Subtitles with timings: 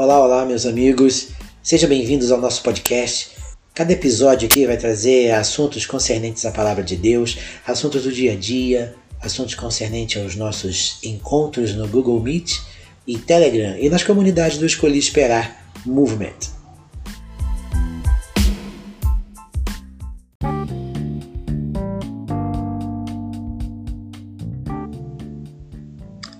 [0.00, 1.30] Olá, olá, meus amigos.
[1.60, 3.30] Sejam bem-vindos ao nosso podcast.
[3.74, 7.36] Cada episódio aqui vai trazer assuntos concernentes à palavra de Deus,
[7.66, 12.60] assuntos do dia a dia, assuntos concernentes aos nossos encontros no Google Meet
[13.08, 16.38] e Telegram e nas comunidades do Escolhi Esperar Movement.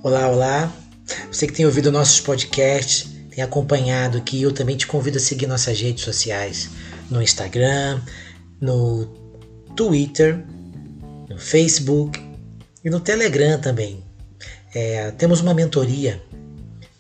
[0.05, 0.73] Olá, olá.
[1.33, 3.08] Você que tem ouvido nossos podcasts,
[3.39, 6.71] tem acompanhado aqui, eu também te convido a seguir nossas redes sociais
[7.09, 8.01] no Instagram,
[8.61, 9.07] no
[9.77, 10.45] Twitter,
[11.29, 12.21] no Facebook
[12.85, 14.03] e no Telegram também.
[14.75, 16.21] É, temos uma mentoria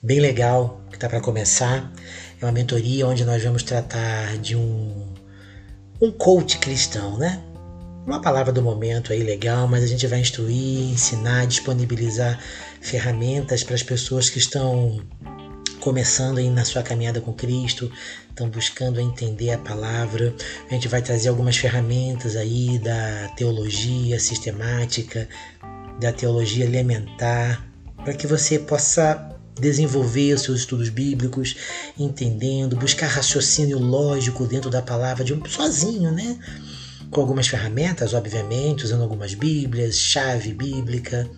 [0.01, 1.93] bem legal que está para começar.
[2.41, 5.12] É uma mentoria onde nós vamos tratar de um,
[6.01, 7.43] um coach cristão, né?
[8.07, 12.38] Uma palavra do momento aí legal, mas a gente vai instruir, ensinar, disponibilizar
[12.80, 15.02] ferramentas para as pessoas que estão
[15.79, 17.90] começando aí na sua caminhada com Cristo,
[18.29, 20.35] estão buscando entender a palavra.
[20.70, 25.29] A gente vai trazer algumas ferramentas aí da teologia sistemática,
[26.01, 31.57] da teologia elementar, para que você possa desenvolver os seus estudos bíblicos,
[31.98, 36.38] entendendo, buscar raciocínio lógico dentro da palavra de um sozinho, né?
[37.10, 41.29] Com algumas ferramentas, obviamente, usando algumas bíblias, chave bíblica,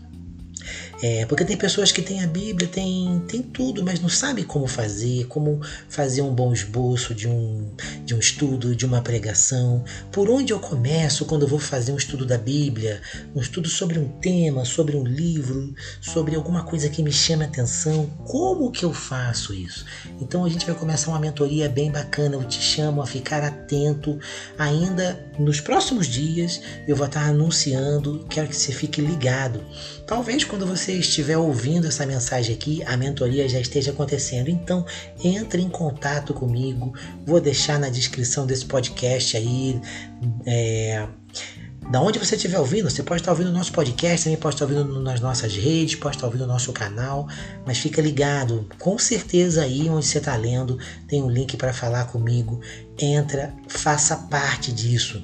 [1.03, 4.67] é, porque tem pessoas que têm a Bíblia, tem, tem tudo, mas não sabe como
[4.67, 7.71] fazer, como fazer um bom esboço de um,
[8.05, 9.83] de um estudo, de uma pregação.
[10.13, 13.01] Por onde eu começo quando eu vou fazer um estudo da Bíblia?
[13.35, 17.47] Um estudo sobre um tema, sobre um livro, sobre alguma coisa que me chama a
[17.47, 18.07] atenção.
[18.27, 19.87] Como que eu faço isso?
[20.21, 22.35] Então a gente vai começar uma mentoria bem bacana.
[22.35, 24.19] Eu te chamo a ficar atento.
[24.59, 29.65] Ainda nos próximos dias eu vou estar anunciando, quero que você fique ligado.
[30.07, 34.49] Talvez quando você você estiver ouvindo essa mensagem aqui, a mentoria já esteja acontecendo.
[34.49, 34.85] Então,
[35.23, 36.93] entre em contato comigo.
[37.25, 39.81] Vou deixar na descrição desse podcast aí.
[40.45, 41.07] É,
[41.91, 44.65] da onde você estiver ouvindo, você pode estar ouvindo o nosso podcast, também pode estar
[44.65, 47.27] ouvindo nas nossas redes, pode estar ouvindo o nosso canal,
[47.67, 50.79] mas fica ligado, com certeza aí onde você está lendo
[51.09, 52.61] tem um link para falar comigo.
[52.99, 55.23] Entra, faça parte disso.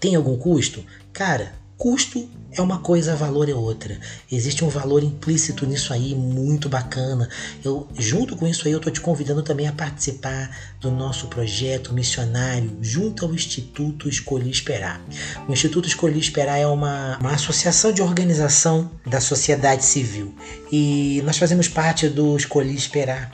[0.00, 0.82] Tem algum custo?
[1.12, 3.98] Cara, custo é uma coisa, valor é outra.
[4.30, 7.28] Existe um valor implícito nisso aí, muito bacana.
[7.64, 10.50] Eu, junto com isso aí, eu estou te convidando também a participar
[10.80, 15.00] do nosso projeto missionário junto ao Instituto Escolhi Esperar.
[15.46, 20.34] O Instituto Escolhi Esperar é uma, uma associação de organização da sociedade civil
[20.72, 23.30] e nós fazemos parte do Escolhi Esperar.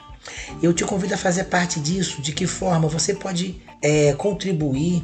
[0.62, 2.20] Eu te convido a fazer parte disso.
[2.20, 5.02] De que forma você pode é, contribuir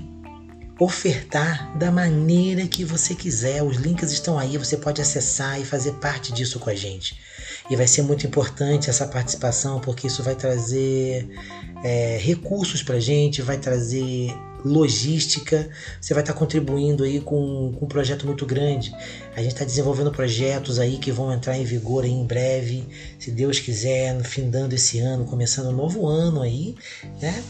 [0.81, 3.63] ofertar da maneira que você quiser.
[3.63, 7.21] Os links estão aí, você pode acessar e fazer parte disso com a gente.
[7.71, 11.29] E vai ser muito importante essa participação, porque isso vai trazer
[11.85, 15.71] é, recursos para a gente, vai trazer logística,
[16.01, 18.93] você vai estar contribuindo aí com, com um projeto muito grande.
[19.37, 22.87] A gente está desenvolvendo projetos aí que vão entrar em vigor em breve,
[23.19, 26.75] se Deus quiser, no fim dando esse ano, começando um novo ano aí,
[27.21, 27.43] né?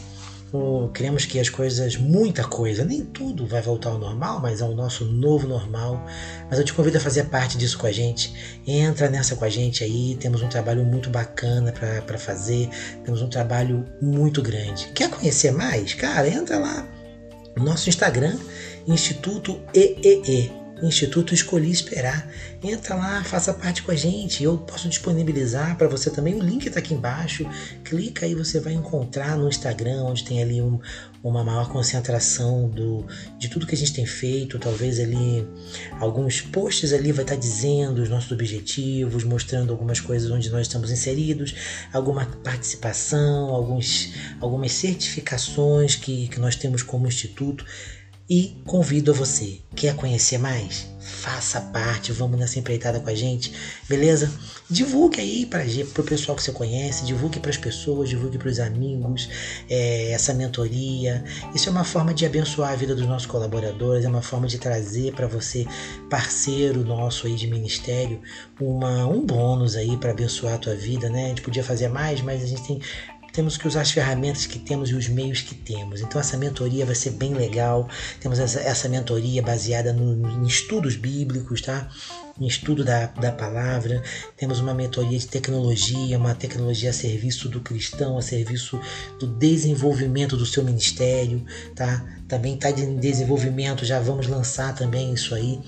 [0.93, 5.05] Queremos que as coisas, muita coisa, nem tudo vai voltar ao normal, mas ao nosso
[5.05, 6.05] novo normal.
[6.49, 8.33] Mas eu te convido a fazer parte disso com a gente.
[8.67, 10.17] Entra nessa com a gente aí.
[10.19, 11.73] Temos um trabalho muito bacana
[12.05, 12.69] para fazer.
[13.05, 14.87] Temos um trabalho muito grande.
[14.93, 15.93] Quer conhecer mais?
[15.93, 16.87] Cara, entra lá
[17.55, 18.37] no nosso Instagram,
[18.87, 20.60] Instituto EEE.
[20.87, 22.27] Instituto Escolhi Esperar.
[22.63, 24.43] Entra lá, faça parte com a gente.
[24.43, 26.35] Eu posso disponibilizar para você também.
[26.35, 27.45] O link está aqui embaixo.
[27.83, 30.79] Clica aí, você vai encontrar no Instagram, onde tem ali um,
[31.23, 33.05] uma maior concentração do,
[33.37, 34.57] de tudo que a gente tem feito.
[34.57, 35.47] Talvez ali
[35.99, 40.61] alguns posts ali vai estar tá dizendo os nossos objetivos, mostrando algumas coisas onde nós
[40.61, 41.55] estamos inseridos,
[41.93, 47.65] alguma participação, alguns, algumas certificações que, que nós temos como instituto
[48.31, 49.59] e convido a você.
[49.75, 50.87] Quer conhecer mais?
[51.01, 53.51] Faça parte, vamos nessa empreitada com a gente,
[53.89, 54.31] beleza?
[54.69, 55.61] Divulgue aí para
[56.01, 59.27] o pessoal que você conhece, divulgue para as pessoas, divulgue para os amigos
[59.69, 61.25] é, essa mentoria.
[61.53, 64.57] Isso é uma forma de abençoar a vida dos nossos colaboradores, é uma forma de
[64.57, 65.67] trazer para você,
[66.09, 68.21] parceiro nosso aí de ministério,
[68.61, 71.25] uma, um bônus aí para abençoar a tua vida, né?
[71.25, 72.79] A gente podia fazer mais, mas a gente tem
[73.31, 76.01] temos que usar as ferramentas que temos e os meios que temos.
[76.01, 77.87] Então essa mentoria vai ser bem legal.
[78.19, 81.89] Temos essa, essa mentoria baseada no, em estudos bíblicos, tá?
[82.39, 84.01] Em estudo da, da palavra.
[84.37, 88.79] Temos uma mentoria de tecnologia, uma tecnologia a serviço do cristão, a serviço
[89.19, 91.45] do desenvolvimento do seu ministério,
[91.75, 92.05] tá?
[92.27, 95.59] Também está em desenvolvimento, já vamos lançar também isso aí.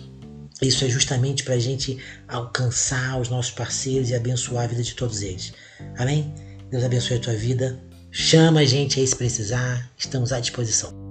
[0.62, 4.94] Isso é justamente para a gente alcançar os nossos parceiros e abençoar a vida de
[4.94, 5.54] todos eles.
[5.98, 6.34] Amém?
[6.74, 7.80] Deus abençoe a tua vida.
[8.10, 11.03] Chama a gente aí se precisar, estamos à disposição.